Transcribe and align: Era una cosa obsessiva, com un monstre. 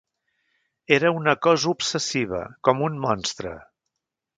Era 0.97 1.11
una 1.19 1.37
cosa 1.47 1.71
obsessiva, 1.75 2.43
com 2.71 2.83
un 2.91 3.01
monstre. 3.09 3.59